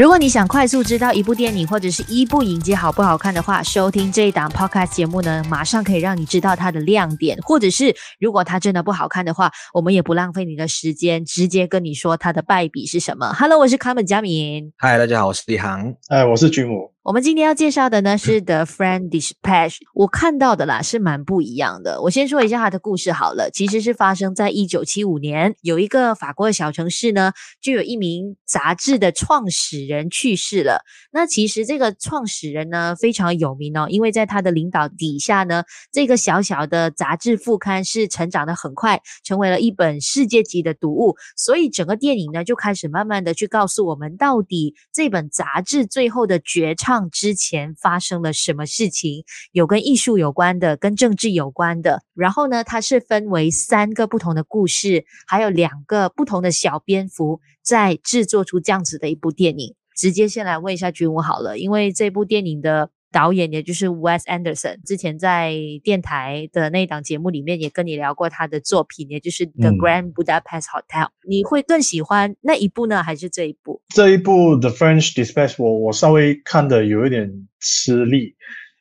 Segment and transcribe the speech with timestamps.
[0.00, 13.30] 如果你想快速知道一部电影或者是一部影集好不好看的话，收听这一档 podcast 节目呢，马上可以让你知道它的亮点，或者是如果它真的不好看的话，我们也不浪费你的时间，直接跟你说它的败笔是什么。
[13.34, 14.72] Hello，我是卡门佳敏。
[14.78, 15.94] 嗨，大家好，我是李航。
[16.08, 16.90] 哎，我是君武。
[17.02, 22.02] 我们今天要介绍的呢是 The French Dispatch，我看到的啦是蛮不一样的。
[22.02, 30.84] 我先说一下它的故事好了，其实是发生在一九七五年，有一个法国的小城市呢，就有一名杂志的创始人去世了。
[31.10, 41.16] 那其实这个创始人呢非常有名哦，因为在他的领导底下呢，这个小小的杂志副刊是成长得很快，成为了一本世界级的读物。
[41.34, 46.89] 所以整个电影呢就开始慢慢的去告诉我们，到底这本杂志最后的绝唱。
[47.10, 49.24] 之前发生了什么事情？
[49.52, 52.02] 有跟艺术有关的，跟政治有关的。
[52.14, 59.76] 然后呢，它是分为三个不同的故事，还有两个不同的小蝙蝠，在制作出这样子的一部电影。
[59.94, 71.04] 直接先来问一下君武好了，因为这部电影的导演也就是 Wes Anderson，之前在电台的那档节目里面也跟你聊过他的作品，也就是《The Grand Budapest Hotel》。
[71.06, 71.10] 嗯。
[71.28, 73.80] 你会更喜欢那一部呢，还是这一部？
[73.94, 78.34] 这一部《The French Dispatch》，我我稍微看的有一点吃力。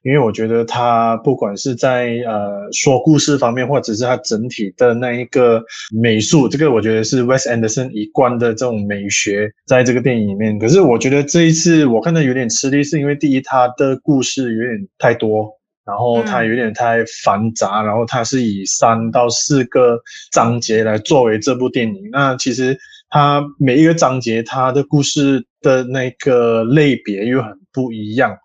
[0.09, 10.57] 因为我觉得他不管是在呃说故事方面，或者是他整体的那一个美术，这个我觉得是 Wes Anderson 一贯的这种美学，在这个电影里面。
[10.57, 15.47] 可是我觉得这一次我看的有点吃力，是因为第一，他的故事有点太多，
[15.85, 19.99] 然后他有点太繁杂，然后他是以三到四个
[20.31, 22.09] 章节来作为这部电影。
[22.11, 22.75] 那其实
[23.11, 28.35] 他每一个章节，他的故事的那个类别又很不一样。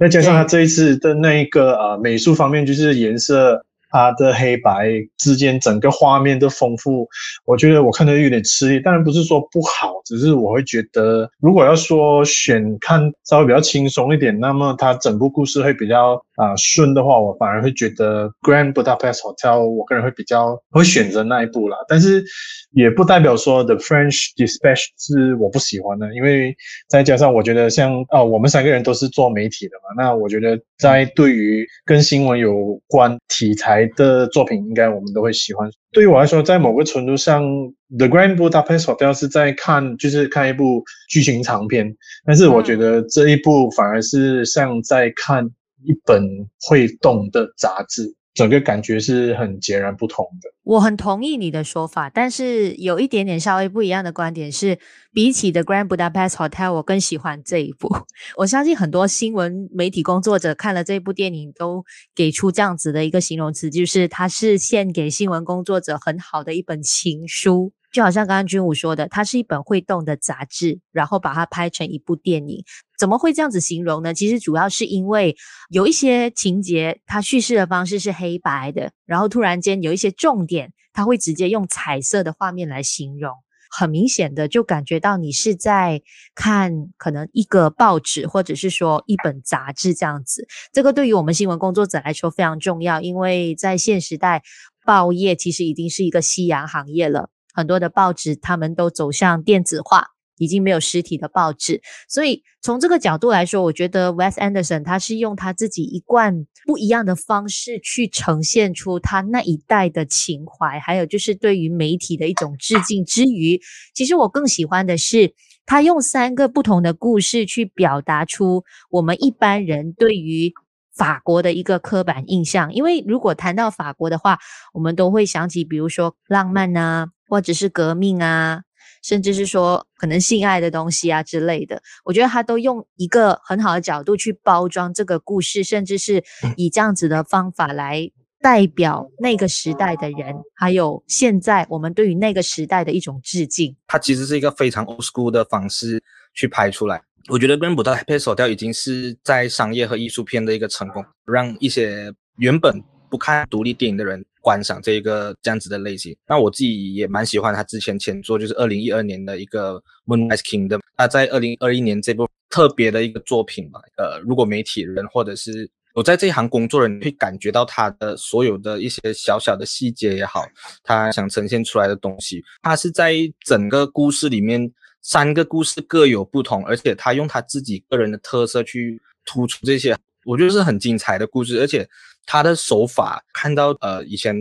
[0.00, 7.06] 再加上他这一次的那一个呃美术方面，就是颜色，它的黑白之间整个画面的丰富，
[7.44, 8.80] 我觉得我看的有点吃力。
[8.80, 21.76] 当然不是说不好，只是我会觉得，如果要说选看稍微比较轻松一点，那么它整部故事会比较啊顺的话，我反而会觉得《Grand Budapest Hotel》我个人会比较会选择那一部啦。
[21.86, 22.24] 但是
[22.72, 26.56] 也不代表说《The French Dispatch》是我不喜欢的，因为
[26.88, 35.70] 再加上我觉得像啊，我们三个人都是做媒体的嘛，那我觉得在对于跟新闻有关题材的作品，应该我们都会喜欢。
[35.92, 37.44] 对于我来说，在某个程度上，
[37.98, 41.92] 《The Grand Budapest Hotel》是在看，就是看一部剧情长片，
[42.24, 45.50] 但是我觉得这一部反而是像在看
[45.84, 46.22] 一本
[46.68, 48.16] 会动的杂志。
[48.32, 50.48] 整个感觉是很截然不同的。
[50.62, 54.78] 我很同意你的说法，但是有一点点稍微不一样的观点是，
[55.12, 57.88] 比起《The Grand Budapest Hotel》，我更喜欢这一部。
[58.38, 67.72] 我相信很多新闻媒体工作者看了这部电影，都给出这样子的一个形容词，就是它是献给新闻工作者很好的一本情书。
[67.92, 72.64] 就好像刚刚君武说的，它是一本会动的杂志，然后把它拍成一部电影。
[72.98, 74.14] 怎么会这样子形容呢？
[74.14, 75.34] 其实主要是因为
[75.70, 83.32] 有一些情节，它叙事的方式是黑白的，然后突然间有一些重点，它会直接用彩色的画面来形容，
[83.70, 86.02] 很明显的就感觉到你是在
[86.34, 90.46] 看可能一个报纸或者是说一本杂志这样子。
[90.72, 94.42] 这个对于我们新闻工作者来说非常重要，因为在现时代，
[94.84, 97.30] 报业其实已经是一个夕阳行业了。
[97.60, 100.06] 很多的报纸，他们都走向电子化，
[100.38, 101.80] 已经没有实体的报纸。
[102.08, 113.60] 所以从这个角度来说，我觉得 Wes Anderson 他是用他自己一贯不一样的方式去呈现出他那一代的情怀，还有就是对于媒体的一种致敬之余，
[113.94, 115.34] 其实我更喜欢的是
[115.66, 120.52] 他用三个不同的故事去表达出我们一般人对于
[120.94, 122.72] 法国的一个刻板印象。
[122.72, 124.38] 因为如果谈到法国的话，
[124.72, 127.08] 我们都会想起，比如说浪漫啊。
[127.30, 128.62] 或者是革命啊，
[129.02, 136.22] 甚至是说可能性爱的东西啊之类的，我觉得他都用一个很好的角度去包装这个故事，甚至是
[136.56, 138.10] 以这样子的方法来
[138.42, 143.76] 代表那个时代的人，还有现在我们对于那个时代的一种致敬。
[143.86, 146.02] 它其实是一个非常 old school 的方式
[146.34, 147.00] 去拍出来。
[147.28, 154.24] 我觉得《Grand Budapest Hotel》已经是在商业和艺术片的一个成功，让一些原本不看独立电影的人。
[154.42, 159.74] 观赏这一个这样子的类型，那我自己也蛮喜欢他之前前作，就是二零一二年的一个
[160.06, 160.78] 《Moonrise Kingdom》。
[160.96, 170.46] 他在二零二一年这部特别的一个作品嘛，呃，如果媒体人或者是我在这一行工作人，会感觉到他的所有的一些小小的细节也好，
[170.82, 174.72] 他想呈现出来的东西，他是在整个故事里面
[175.02, 181.86] 三个故事各有不同，而且他用他自己个人的特色去突出这些，我觉得是很精彩的故事，而且。
[182.30, 184.36] 他的手法看到，呃，以前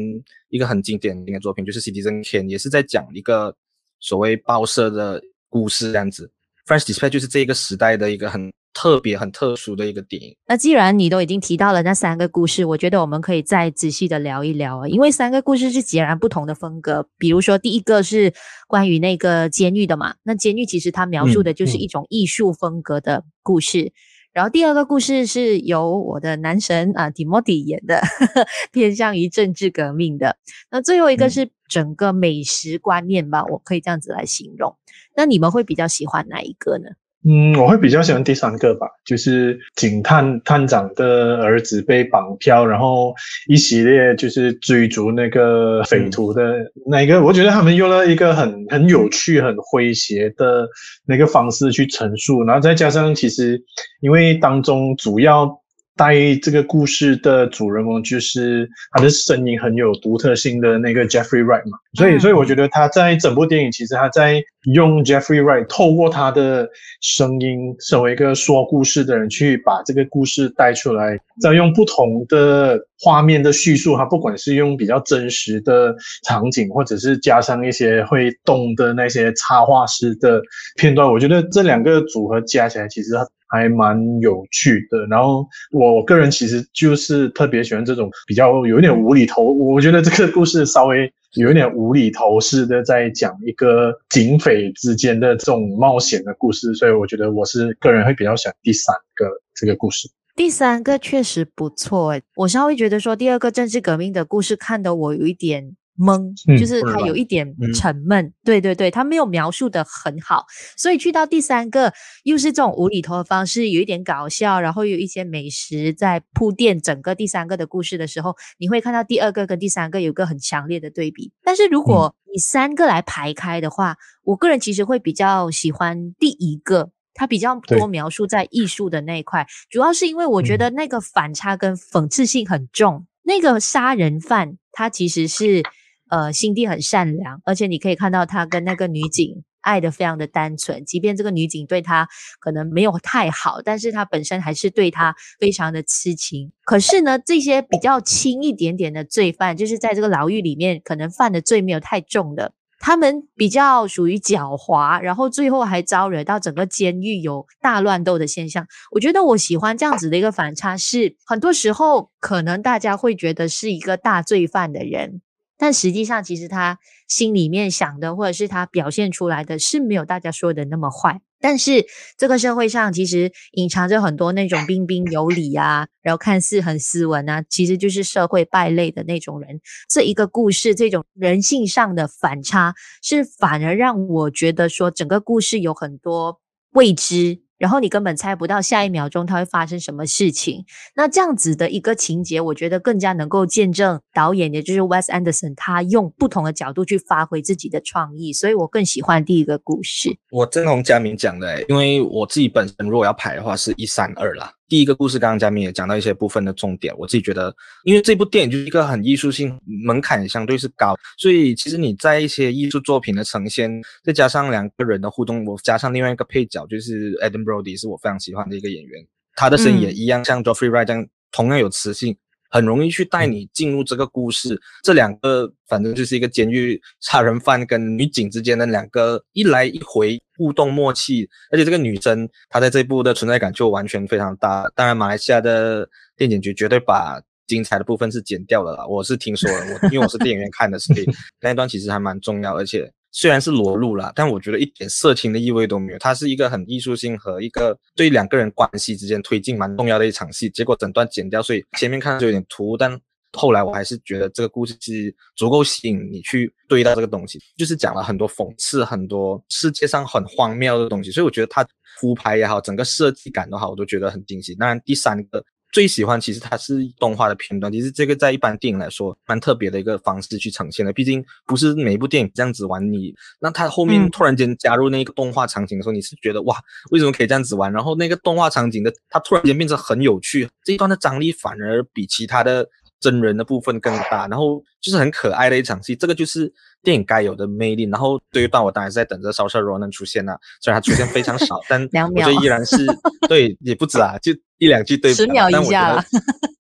[0.49, 3.55] 一个很经典的作品就是《Citizen Kane》，也是在讲一个
[3.99, 5.19] 所谓报社的
[5.49, 6.31] 故事，这样子
[6.67, 10.35] French Dispatch 就是这个时代的一个很特别、很特殊的一个电影。
[10.45, 17.09] 那既然你都已经提到了那三个故事，我觉得我们可以再仔细的聊一聊啊，因为三个故事是截然不同的风格。
[17.17, 18.31] 比如说，第一个是
[18.67, 23.81] 关于那个监狱的嘛，那监狱其实它描述的就是一种艺术风格的故事。
[23.81, 23.93] 嗯嗯、
[24.31, 30.37] 然后第二个故事是由我的男神啊 Timothy 演的，呵呵，偏向于政治革命的。
[30.69, 34.77] 那最后一个是整个美食观念吧，嗯、我可以这样子来形容。
[35.15, 36.91] 那你们会比较喜欢哪一个呢？
[37.25, 43.13] 嗯，我会比较喜欢第三个吧，就是警探探长的儿子被绑票，然后
[43.47, 46.41] 一系列就是追逐那个匪徒的
[46.85, 50.65] 那个，我觉得他们用了一个很很有趣、很诙谐的
[51.05, 53.61] 那个方式去陈述，然后再加上其实
[53.99, 55.58] 因为当中主要。
[55.99, 64.41] 带这个故事的主人公就是他的声音很有独特性的那个 Jeffrey Wright 嘛，所以所以我觉得他在整部电影其实他在
[64.73, 66.69] 用 Jeffrey Wright 透过他的
[67.01, 75.93] 声音，身为一个说故事的人去把这个故事带出来，再用不同的画面的叙述，他不管是用比较真实的
[76.23, 80.41] 场景，或者是加上一些会动的那些插画师的
[80.77, 83.09] 片段，我觉得这两个组合加起来其实。
[83.49, 89.43] 还蛮有趣的，然后我个人其实就是特别喜欢这种比较有一点无厘头。
[89.53, 99.25] 我觉得这个故事稍微有一点无厘头似的，在讲一个警匪之间的这种冒险的故事，所以我觉得我是个人会比较喜欢第三个
[99.55, 100.09] 这个故事。
[100.35, 105.75] 第三个确实不错诶，我稍微觉得说第二个政治革命的故事看得我有一点。
[105.99, 110.45] 懵，就是他有一点沉闷，嗯、对对对，他没有描述的很好，
[110.77, 111.93] 所以去到第三个
[112.23, 121.33] 又是这种无厘头的方式，有一点搞笑，然后有一些美食在铺垫整个第三个的故事的时候，你会看到第二个跟第三个有个很强烈的对比。
[121.43, 135.61] 但是如果你三个来排开的话，嗯、我个人其实会比较喜欢第一个，他比较多描述在艺术的那一块，主要是因为我觉得那个反差跟讽刺性很重，嗯、那个杀人犯他其实是。
[136.09, 142.07] 呃，心地很善良，而且你可以看到他跟那个女警爱得非常的单纯，即便这个女警对他
[142.39, 146.51] 可能没有太好，但是他本身还是对他非常的痴情。
[146.63, 158.65] 可是呢，这些比较轻一点点的罪犯，就是在这个牢狱里面可能犯的罪没有太重的，他们比较属于狡猾，然后最后还招惹到整个监狱有大乱斗的现象。
[158.91, 165.21] 我觉得我喜欢这样子的一个反差，是很多时候可能大家会觉得是一个大罪犯的人。
[165.59, 171.21] 但实际上，其实他心里面想的，或者是他表现出来的是没有大家说的那么坏。
[171.41, 171.85] 但是
[172.17, 179.61] 这个社会上其实隐藏着很多那种彬彬有礼啊，然后看似很斯文啊，其实就是社会败类的那种人。
[179.89, 186.39] 这一个故事，这种人性上的反差，是反而让我觉得说整个故事有很多
[186.71, 187.41] 未知。
[187.59, 190.65] 然后你根本猜不到下一秒钟它会发生什么事情。
[190.95, 198.33] 那这样子的一个情节，我觉得更加能够见证导演，也就是 Wes Anderson，他用不同的角度去发挥自己的创意。
[198.33, 200.17] 所以我更喜欢第一个故事。
[200.31, 204.53] 我正同嘉明讲的，因为我自己本身如果要排的话，是一三二啦。
[204.69, 206.95] 第一个故事，刚刚嘉明也讲到一些部分的重点。
[206.95, 219.03] 我自己觉得，因为这部电影就是一个很艺术性，门槛相对是高，所以其实你在一些艺术作品的呈现，再加上两个人的互动，我加上另外一个配角，就是 Adam Brody，是我非常喜欢的一个演员，
[219.35, 222.15] 他的声音也一样，像 Joffrey Wright 这样，同样有磁性。
[222.51, 234.71] 很容易去带你进入这个故事，这两个反正就是一个监狱杀人犯跟女警之间的两个一来一回互动默契，而且这个女生她在这部的存在感就完全非常大。
[234.73, 241.05] 当然，马来西亚的电检局绝对把精彩的部分是剪掉了啦，我是听说了，我因为我是电影院看的，所以
[241.41, 242.89] 那一段其实还蛮重要，而且。
[243.11, 245.97] 虽然是裸露啦，但我觉得一点色情的意味都没有。
[245.97, 250.47] 它是一个很艺术性和一个对两个人关系之间推进蛮重要的一场戏。
[250.47, 252.95] 结果整段剪掉，所以前面看着就有点突兀，但
[253.33, 257.39] 后来我还是觉得这个故事是足够吸引你去对待这个东西。
[257.57, 261.11] 就是讲了很多讽刺，很多世界上很荒谬的东西。
[261.11, 261.65] 所以我觉得它
[261.99, 264.55] 铺排也好，整个设计感都好，我都觉得很惊喜。
[264.55, 265.43] 当然，第三个。
[265.71, 270.91] 最喜欢其实它是动画的片段，其实这个在一般电影来说蛮特别的一个方式去呈现的。
[270.91, 276.57] 毕竟不是每一部电影这样子玩你，那它后面突然间加入那个动画场景的时候，你是觉得哇，
[276.89, 277.71] 为什么可以这样子玩？
[277.71, 282.67] 然后那个动画场景的它突然间变成很有趣，这一段的张力反而比其他的
[282.99, 285.95] 真人的部分更大， 然后就是很可爱的一场戏。
[285.95, 286.51] 这个就是
[286.83, 287.83] 电影该有的魅力。
[287.83, 292.77] 然后这一段我当然是在等着 Saoirse Ronan 出现了，虽然他出现非常少， 但我觉得依然是
[293.29, 294.31] 对，也不止啊，就。
[294.61, 296.03] 一两句对白，十秒一下，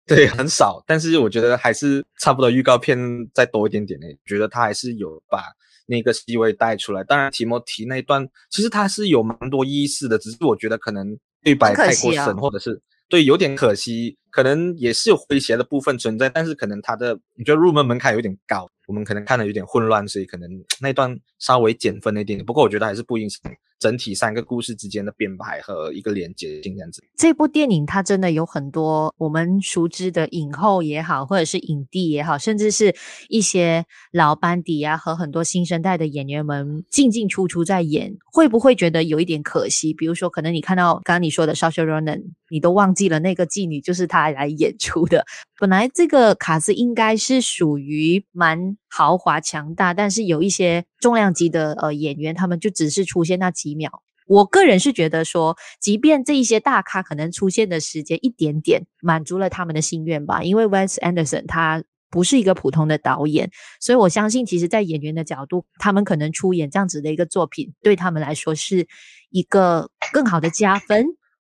[0.06, 2.48] 对，很少，但是我觉得还是差不多。
[2.48, 2.96] 预告片
[3.34, 5.42] 再多一点点呢，觉得他还是有把
[5.88, 7.02] 那个戏位带出来。
[7.02, 12.80] 当然，提莫提那一段其实他是有蛮多意思的，只是我觉得可能对白太过深，或者是。
[13.08, 20.48] 对，有点可惜，可能也是有诙谐的部分存在，但是可能它的，你觉得入门门槛有点高，我们可能看的有点混乱，所以可能
[20.80, 22.44] 那段稍微减分了一点点。
[22.44, 23.40] 不过我觉得还是不影响。
[23.78, 27.02] 整体三个故事之间的编排和一个连接性这样子。
[27.16, 32.94] 这部电影它真的有很多我们熟知的影后也好，或者是影帝也好，甚至是
[33.28, 39.94] 一些老班底啊和很多新生代的演员们进进出出在演，会不会觉得有一点可惜？
[39.94, 45.24] 比如说，可能你看到刚刚你说的 Saoirse Ronan，你都忘记了那个妓女就是她来演出的。
[45.60, 54.02] 本来这个卡斯应该是属于蛮豪华强大，但是有一些重量级的呃演员，他们就只是出现那几秒。
[54.26, 60.42] 我个人是觉得说，即便这一些大咖可能出现的时间一点点，满足了他们的心愿吧。
[60.42, 68.86] 因为 Wes Anderson 他不是一个普通的导演，所以我相信，其实，在演员的角度，他们可能出演这样子的一个作品，对他们来说是
[69.30, 71.06] 一个更好的加分。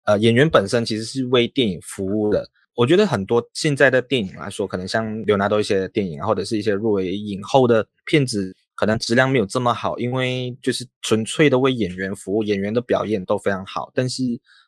[0.05, 2.49] 呃，演员本身其实是为电影服务的。
[2.75, 14.23] 我觉得很多现在的电影来说，可能像刘纳多一些电影，或者是一些入围影后的片子，可能质量没有这么好，因为就是纯粹的为演员服务，演员的表演都非常好，但是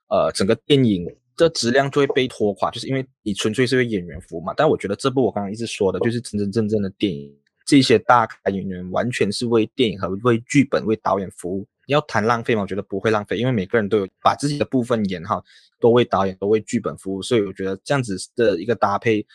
[0.10, 1.07] 呃，整个电影
[1.38, 4.53] 的质量就会被拖垮，就是因为你纯粹是为演员服务嘛。
[4.55, 7.33] 但我觉得这部我刚刚一直说的，就是真真正正的电影，
[7.65, 11.65] 这些大咖演员完全是为电影和为剧本、为导演服务。
[11.88, 12.62] 要谈浪费吗？
[12.62, 15.44] 我觉得不会浪费，因为每个人都有把自己的部分演好，
[15.80, 19.25] 都为导演、都为剧本服务，所以我觉得这样子的一个搭配，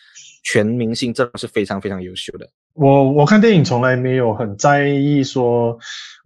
[0.42, 2.48] 全明星真的是非常非常优秀的。
[2.74, 5.76] 我我看电影从来没有很在意说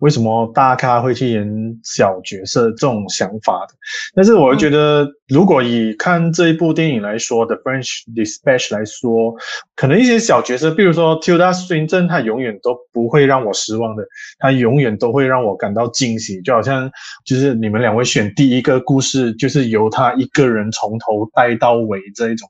[0.03, 1.49] 为什么大咖会去演
[1.85, 3.75] 小角色这种想法的，
[4.17, 9.33] 但是我觉得如果以看这一部电影来说，嗯，《The French Dispatch》来说，
[9.77, 14.03] 可能一些小角色，比如说 Tilda Swinton，他永远都不会让我失望的，
[14.41, 16.91] 他永远都会让我感到惊喜，就好像
[17.25, 22.49] 就是你们两位选第一个故事，就是由他一个人从头带到尾这一种。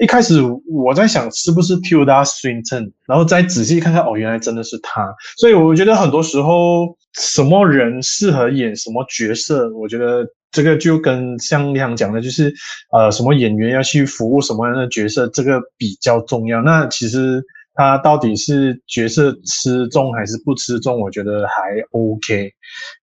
[0.00, 5.14] 一开始我在想是不是 Tilda Swinton，然后再仔细看看，哦，原来真的是他。
[5.36, 12.52] 所以我觉得很多时候，什么人适合演什么角色，我觉得这个就跟像你想讲的，就是
[12.92, 16.62] 呃，什么演员要去服务什么样的角色，这个比较重要。
[16.62, 17.42] 那其实
[17.74, 22.50] 他到底是角色吃重还是不吃重，我觉得还 OK。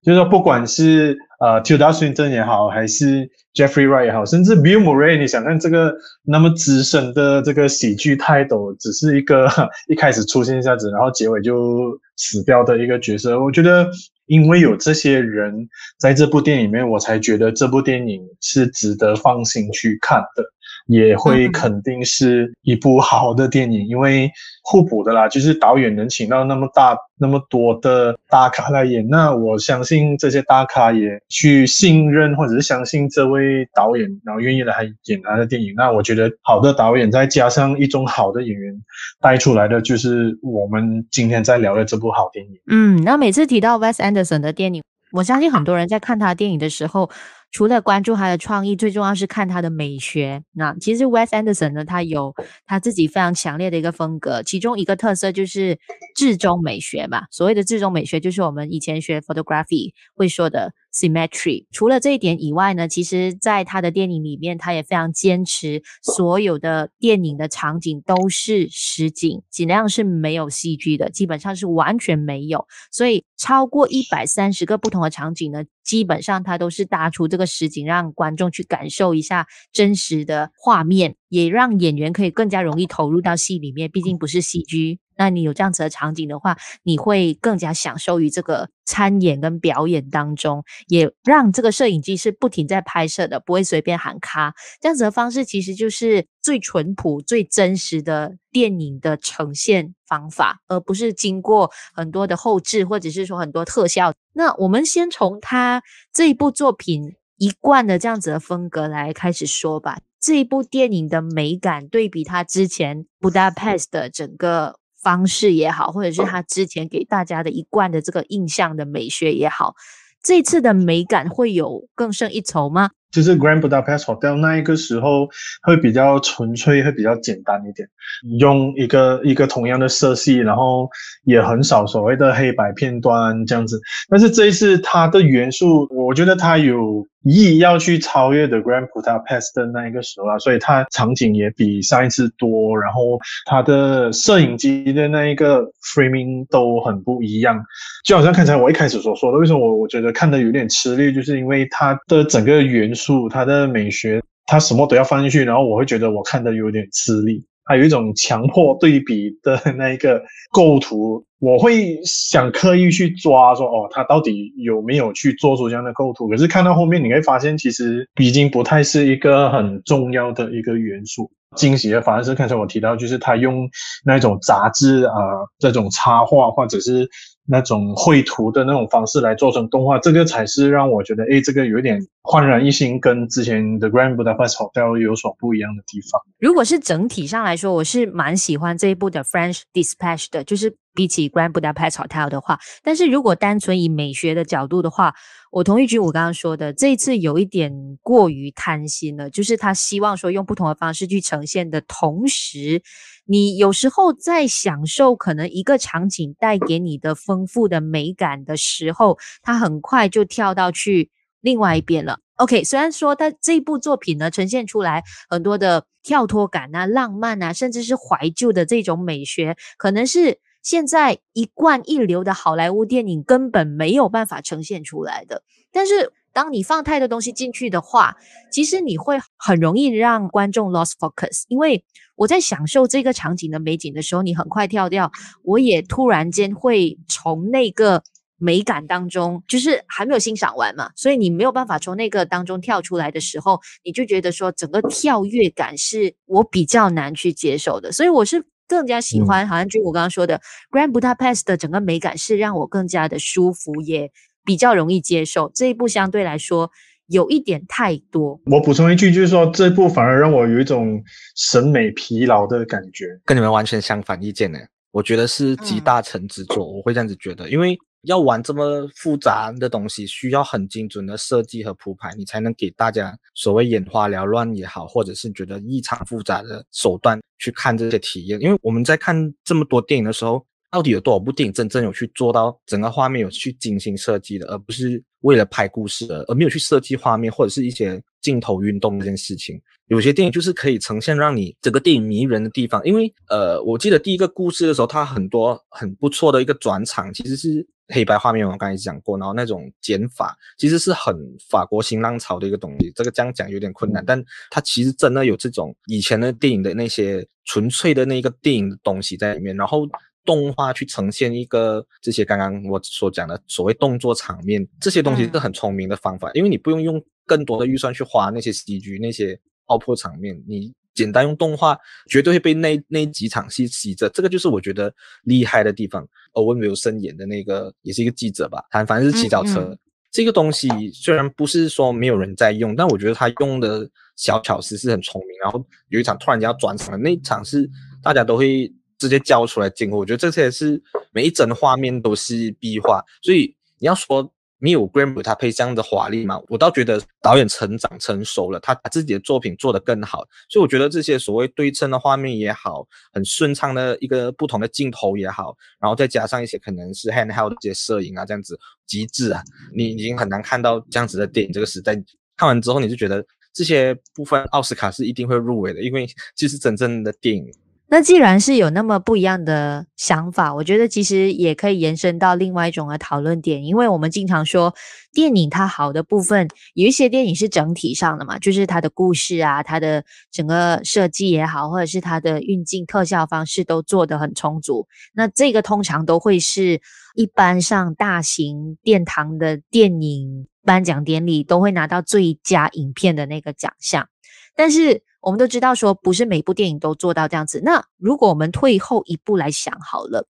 [0.04, 9.48] 就是说，不管是呃 Tilda Swinton 也好，还是 Jeffrey Wright 也好，甚至 Bill Murray，你想看这个那么资深的这个喜剧泰斗，只是一个
[9.88, 13.90] 一开始出现一下子，然后结尾就死掉的一个角色，我觉得
[14.26, 15.68] 因为有这些人
[15.98, 20.44] 在这部电影里面，我才觉得这部电影是值得放心去看的。
[20.90, 24.30] 也会肯定是一部好的电影， 因为
[24.64, 35.74] 互补的啦，就是导演能请到那么大那么多的大咖来演，那我相信这些大咖也去信任或者是相信这位导演，然后愿意来演他的电影。
[35.78, 38.74] 那我觉得好的导演再加上一种好的演员
[39.22, 42.52] 带出来的，就是我们今天在聊的这部好电影。
[42.68, 44.82] 嗯，那每次提到 Wes Anderson 的电影，
[45.12, 47.10] 我相信很多人在看他的电影的时候。
[47.52, 50.44] 除了关注他的创意，最重要是看他的美学。
[50.52, 52.36] 那其实 Wes Anderson 呢，他有
[52.68, 55.80] 他自己非常强烈的一个风格，其中一个特色就是
[56.16, 57.24] 至中美学嘛。
[57.32, 60.74] 所谓的至中美学，就是我们以前学 photography 会说的。
[60.94, 61.66] Symmetry。
[61.72, 72.66] 除了这一点以外呢，其实在他的电影里面，他也非常坚持所有的电影的场景都是实景，尽量是没有 CG 的，基本上是完全没有。
[72.92, 83.90] 所以超过一百三十个不同的场景呢，基本上他都是搭出这个实景，让观众去感受一下真实的画面，也让演员可以更加容易投入到戏里面。
[83.92, 84.98] 毕竟不是 CG。
[85.20, 94.54] 那你有这样子的场景的话，你会更加享受于这个参演跟表演当中，也让这个摄影机是不停在拍摄的，不会随便喊卡。
[94.80, 104.14] 这样子的方式其实就是最淳朴、最真实的电影的呈现方法，而不是经过很多的后置或者是说很多特效。
[104.32, 105.84] 那我们先从他
[106.14, 110.00] 这一部作品一贯的这样子的风格来开始说吧。
[110.22, 114.79] 这一部电影的美感对比他之前 Budapest 的整个。
[115.02, 119.76] 方式也好，或者是他之前给大家的一贯的这个印象的美学也好，
[120.22, 122.90] 这次的美感会有更胜一筹吗？
[123.12, 125.28] 就是 Grand Budapest Hotel 那一个时候
[125.64, 127.90] 会比较纯粹，会比较简单一点，
[128.38, 130.88] 用一个一个同样的色系，然后
[131.24, 133.82] 也很少所谓的黑白片段这样子。
[134.10, 147.62] 但是这一次它的元素，我觉得它有一要去超越的 Grand Budapest 的那一个时候啊，所以它场景也比上一次多，然后它的摄影机的那一个 framing 都很不一样，
[148.06, 157.46] 就好像刚才我一开始所说的，为什么我我觉得看的有点吃力，就是因为它的整个元素、它的美学，它什么都要放进去，然后我会觉得我看的有点吃力。
[157.70, 160.20] 还有一种强迫对比的 那一个
[160.52, 166.28] 构图，我会想刻意去抓说，哦，他到底有没有去做出这样的构图？
[166.28, 171.30] 可是看到后面，你会发现其实已经不太是一个很重要的一个元素。
[171.56, 173.70] 惊喜的反而是刚才我提到，就是他用
[174.04, 177.08] 那种杂志啊、呃，这种插画或者是。
[177.52, 186.22] 那种绘图的那种方式来做成动画，这个才是让我觉得，诶，这个有点焕然一新，跟之前的 Grand Budapest Hotel 有所不一样的地方。
[186.38, 192.60] 如果是整体上来说，我是蛮喜欢这一部的 French Dispatch 的，就是比起 Grand Budapest Hotel 的话。
[192.84, 195.16] 但是如果单纯以美学的角度的话，
[195.52, 202.84] 我同意君武刚刚说的，这一次有一点过于贪心了，就是他希望说用不同的方式去呈现的同时。
[203.32, 212.22] 你有时候在享受可能一个场景带给你的丰富的美感的时候，它很快就跳到去另外一边了。
[212.38, 225.44] OK，虽然说它这部作品呢，呈现出来很多的跳脱感啊、浪漫啊，甚至是怀旧的这种美学，可能是现在一贯一流的好莱坞电影根本没有办法呈现出来的。
[225.72, 228.16] 但是当你放太多东西进去的话，
[228.52, 231.84] 其实你会很容易让观众 lost focus，因为
[232.16, 235.12] 我在享受这个场景的美景的时候，你很快跳掉，
[235.44, 238.04] 我也突然间会从那个
[238.38, 250.40] 美感当中，就是还没有欣赏完嘛，所以你没有办法从那个当中跳出来的时候，你就觉得说整个跳跃感是我比较难去接受的，所以我是更加喜欢，好像就我刚刚说的
[250.72, 254.12] Grand Budapest 的整个美感是让我更加的舒服，也
[254.50, 255.52] 比较容易接受。
[255.54, 256.72] 这一部相对来说。
[257.12, 258.40] 有一点太多。
[258.46, 261.04] 我补充一句，就是说这部反而让我有一种
[261.36, 264.60] 审美疲劳的感觉，跟你们完全相反意见呢。
[264.92, 278.40] 我觉得是集大成之作，嗯，我会这样子觉得，因为要玩这么复杂的东西，需要很精准的设计和铺排，你才能给大家所谓眼花缭乱也好，或者是觉得异常复杂的手段去看这些体验。
[278.40, 289.60] 因为我们在看这么多电影的时候，到底有多少部电影真正有去做到整个画面有去精心设计的，而不是为了拍故事而而没有去设计画面或者是一些镜头运动这件事情。
[289.88, 301.16] 有些电影就是可以呈现让你整个电影迷人的地方，因为呃，我记得第一个故事的时候，它很多很不错的一个转场，其实是黑白画面，我刚才讲过，然后那种剪法其实是很
[301.50, 302.92] 法国新浪潮的一个东西。
[302.96, 309.90] 这个这样讲有点困难，但它其实真的有这种以前的电影的那些纯粹的那个电影的东西在里面，然后。
[310.30, 321.76] 动画去呈现一个这些刚刚我所讲的所谓动作场面，这些东西是很聪明的方法，嗯，因为你不用用更多的预算去花那些 CG 那些爆破场面，你简单用动画，
[322.08, 324.08] 绝对会被那那几场戏吸着。
[324.10, 326.08] 这个就是我觉得厉害的地方。
[326.34, 329.80] Owen Wilson 演的那个也是一个记者吧，他反正是骑脚车，嗯嗯，
[330.12, 335.30] 这个东西虽然不是说没有人在用，但我觉得他用的小巧思是很聪明。
[335.42, 337.68] 然后有一场突然间要转场的那一场是
[338.04, 338.72] 大家都会。
[339.00, 340.80] 直接交出来进货，我觉得这些是
[341.12, 359.42] 每一帧画面都是壁画，所以你要说没有 Grand Budapest 这样的华丽嘛，我倒觉得导演成长成熟了，他把自己的作品做得更好，所以我觉得这些所谓对称的画面也好，很顺畅的一个不同的镜头也好，然后再加上一些可能是 handheld 这些摄影啊，这样子极致啊，
[359.74, 361.96] 你已经很难看到这样子的电影，这个时代。
[362.36, 367.50] 看完之后你就觉得这些部分奥斯卡是一定会入围的，因为这是真正的电影。
[367.92, 374.76] 那既然是有那么不一样的想法，我觉得其实也可以延伸到另外一种的讨论点，因为我们经常说
[375.12, 384.88] 电影它好的部分，有一些电影是整体上的嘛，就是它的故事啊，它的整个设计也好，或者是它的运镜特效方式都做得很充足。
[385.16, 386.80] 那这个通常都会是
[387.16, 394.08] 一般上大型殿堂的电影颁奖典礼都会拿到最佳影片的那个奖项，
[394.56, 395.02] 但是。
[395.22, 397.62] 我们都知道，说不是每部电影都做到这样子。
[397.64, 400.28] 那如果我们退后一步来想好了，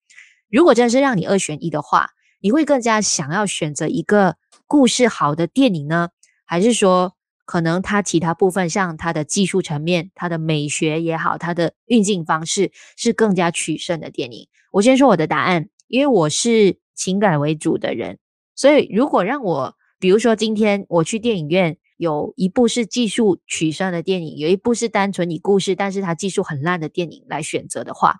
[0.49, 2.09] 如果真的是让你二选一的话，
[2.41, 6.09] 你会更加想要选择一个故事好的电影呢，
[6.43, 7.13] 还是说
[7.45, 14.47] 可能它其他部分，像它的技术层面、它的美学也好、它的运镜方式是更加取胜的电影？
[14.71, 18.17] 我先说我的答案，因为我是情感为主的人，
[18.55, 21.77] 所以如果让我，比如说今天我去电影院。
[21.99, 28.15] 有一部是技术取胜的电影，有一部是单纯以故事，但是它技术很烂的电影来选择的话，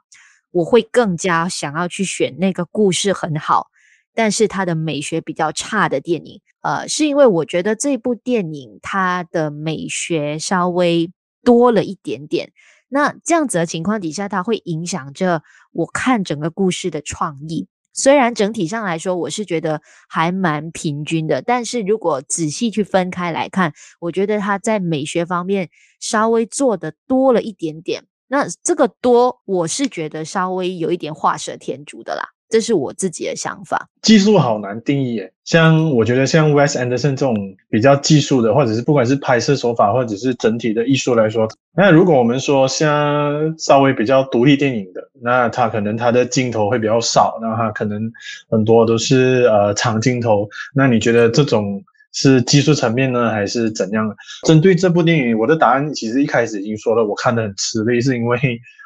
[0.52, 3.68] 我会更加想要去选那个故事很好，
[4.13, 6.42] 但是它的美学比较差的电影。
[6.62, 11.10] 呃，是因为我觉得这部电影它的美学稍微
[11.42, 12.52] 多了一点点。
[12.89, 17.70] 那这样子的情况底下，它会影响着我看整个故事的创意。
[18.00, 28.06] 虽然整体上来说，我是觉得还蛮平均的，但是如果仔细去分开来看，我觉得他在美学方面稍微做的多了一点点。
[28.30, 32.24] 那这个多，我是觉得稍微有一点画蛇添足的啦。
[32.50, 33.88] 这是我自己的想法。
[34.02, 37.36] 技术好难定义耶，像我觉得像 Wes Anderson 这种
[37.70, 48.12] 比较技术的，或者是不管是拍摄手法，或者是整体的艺术来说，那如果我们说像稍微比较独立电影的，那它可能它的镜头会比较少，那它可能
[48.50, 50.50] 很多都是呃长镜头。
[50.74, 51.84] 那你觉得这种
[52.14, 54.16] 是技术层面呢，还是怎样？
[54.48, 58.40] 针对这部电影，我的答案其实一开始已经说了，我看得很吃力，是因为。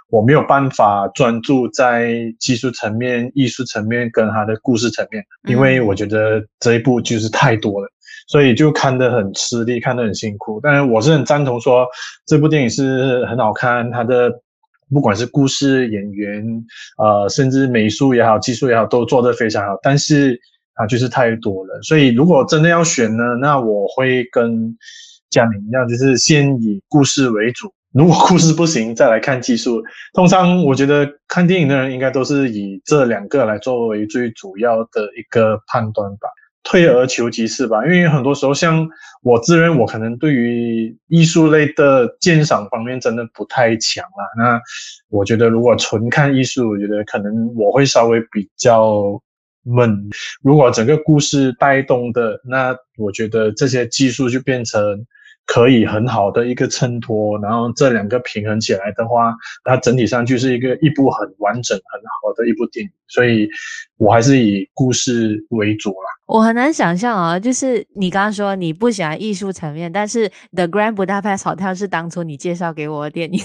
[0.09, 7.87] 我没有办法专注在技术层面、艺术层面跟他的故事层面，因为我觉得这一部就是太多了，
[8.27, 10.59] 所以就看得很吃力，看得很辛苦。
[10.61, 11.87] 但是我是很赞同说
[12.27, 14.31] 这部电影是很好看，它的
[14.93, 16.45] 不管是故事、演员，
[16.97, 19.75] 呃，甚至美术也好、技术也好，都做得非常好。
[19.81, 20.39] 但是
[20.75, 21.81] 啊，就是太多了。
[21.81, 24.77] 所以如果真的要选呢，那我会跟
[25.31, 27.73] 嘉明一样，就是先以故事为主。
[27.93, 29.84] 如果故事不行，再来看技术。
[30.13, 36.27] 通常我觉得看电影的人应该都是以这两个来作为最主要的一个判断吧。
[36.63, 38.89] 退而求其次吧，因为很多时候像
[39.21, 44.23] 我自认我可能对于艺术类的鉴赏方面真的不太强啊。
[44.38, 44.60] 那
[45.10, 49.21] 我觉得如果纯看艺术，我觉得可能我会稍微比较
[49.62, 50.10] 闷。
[50.41, 55.06] 如果整个故事带动的，那我觉得这些技术就变成。
[55.45, 62.91] 可以很好的一个衬托，然后这两个平衡起来的话，它整体上就是一个一部很完整、很好的一部电影。
[63.08, 63.47] 所以，
[63.97, 66.10] 我还是以故事为主啦。
[66.33, 73.39] 我很难想象啊，就是你刚刚说你不喜欢艺术层面，但是《The Grand Budapest Hotel》是当初你介绍给我的电影。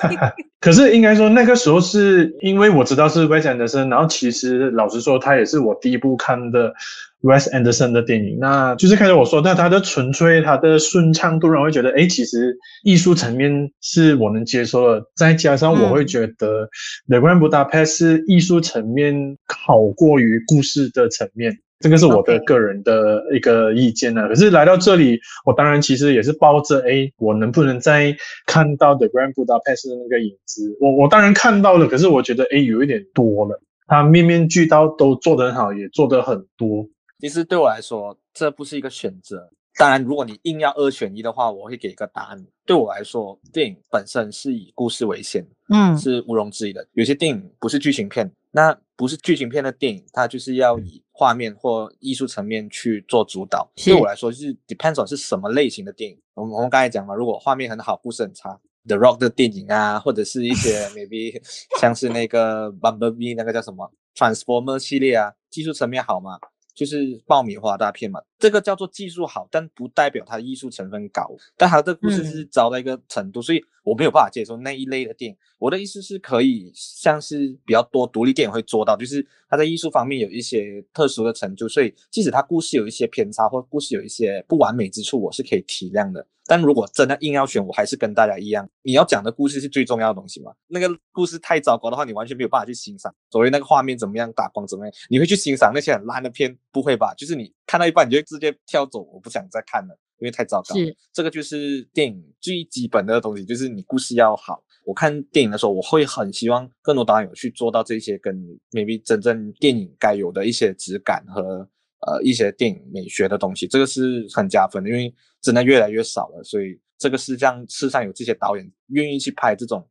[0.60, 6.74] 可是应该说那个时候是因为我知道是 Wes Anderson，然后其实老实说，他也是我第一部看的。
[7.22, 15.02] Wes Anderson 的电影，那就是开始我说，那它的纯粹、它的顺畅度，让我会觉得，哎，其实艺术层面是我能接受的。
[15.16, 16.68] 再加上我会觉得，
[17.08, 24.26] 嗯，《The Grand Budapest》是艺术层面好过于故事的层面，这个是我的个人的一个意见呢。
[24.28, 30.76] 可是来到这里，我当然其实也是抱着，哎，我能不能再看到《The Grand Budapest》的那个影子？
[30.80, 33.60] 我我当然看到了，可是我觉得，哎，有一点多了。
[33.86, 36.86] 他面面俱到，都做得很好，也做得很多。
[37.20, 39.50] 其实对我来说，这不是一个选择。
[39.78, 42.46] 当然，如果你硬要二选一的话，我会给一个答案。
[42.64, 46.86] 对我来说，电影本身是以故事为先，嗯，是毋庸置疑的。
[46.94, 53.70] 有些电影不是剧情片，那不是剧情片的电影，它就是要以画面或艺术层面去做主导。
[53.76, 56.18] 对我来说，就是 depends on 是什么类型的电影。
[56.34, 61.38] 我们我们刚才讲嘛，如果画面很好，故事很差，The Rock 的电影啊，或者是一些 maybe
[61.78, 66.38] 像是那个 Bumblebee 那个叫什么 Transformer 系列啊，技术层面好嘛？
[66.76, 71.26] 就是爆米花大片嘛，这个叫做技术好，但不代表它艺术成分高。
[71.56, 75.36] 但它的故事是糟到一个程度，嗯、所以我没有办法接受那一类的电影。
[75.58, 86.26] 我的意思是可以像是比较多独立电影会做到，就是他在艺术方面有一些特殊的成就，所以即使他故事有一些偏差或故事有一些不完美之处，我是可以体谅的。
[86.48, 90.52] 但如果真的硬要选，我还是跟大家一样，你要讲的故事是最重要的东西嘛。
[90.68, 93.12] 那个故事太糟糕的话，你完全没有办法去欣赏。
[93.30, 96.56] 所谓那个画面怎么样，打光怎么样，你会去欣赏那些很烂的片？
[96.70, 97.14] 不会吧？
[97.16, 100.74] 就是你看到一半，你就直接跳走，我不想再看了，因为太糟糕。
[100.74, 104.62] 是，这个就是电影最基本的东西，就是你故事要好。
[104.84, 108.36] 我看电影的时候，我会很希望更多导演有去做到这些跟
[108.70, 111.68] maybe 真正电影该有的一些质感和。
[112.06, 119.84] 呃，一些电影美学的东西，这个是很加分的，因为真的越来越少了，所以这个是让世上有这些导演愿意去拍这种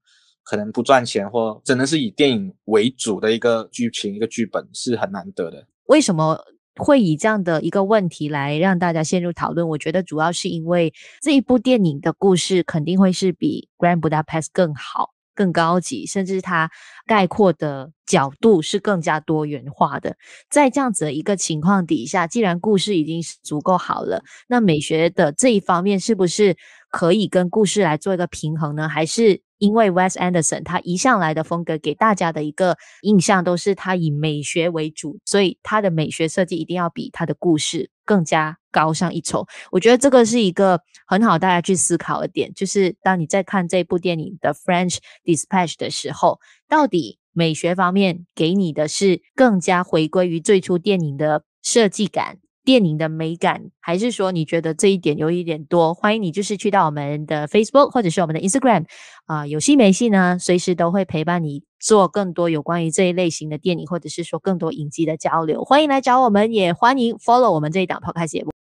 [0.44, 5.68] 可能不赚钱或真的是以电影为主的一个剧情、一个剧本是很难得的。
[5.88, 6.40] 为什么
[6.78, 9.68] 会以这样的一个问题来让大家陷入讨论？
[9.70, 15.12] 我觉得主要是因为这一部电影的故事肯定会是比《Grand Budapest》更好。
[15.38, 16.72] 更高级，甚至它
[17.06, 20.16] 概括的角度是更加多元化的。
[20.50, 26.56] 在这样子的一个情况底下，既然故事已经足够好了，那美学的这一方面是不是
[26.90, 28.88] 可以跟故事来做一个平衡呢？
[28.88, 39.46] 还是因为 Wes Anderson 他一向来的风格给大家的一个印象都是他以美学为主，所以他的美学设计一定要比他的故事更加高上一筹。
[39.72, 52.40] 我觉得这个是一个很好大家去思考的点，就是当你在看这部电影的 French Dispatch 的时候，到底美学方面给你的是更加回归于最初电影的设计感？
[52.66, 55.94] 电影的美感，还是说你觉得这一点有一点多？
[55.94, 58.86] 欢迎你就是去到我们的 Facebook 或者是我们的 Instagram
[59.28, 65.64] 啊、有戏没戏呢，随时都会陪伴你做更多有关于这一类型的电影，或者是说更多影集的交流。
[65.64, 68.55] 欢迎来找我们，也欢迎 follow 我们这一档 Podcast 节目。